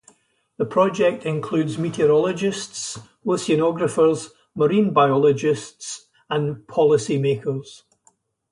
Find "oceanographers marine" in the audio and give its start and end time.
3.23-4.93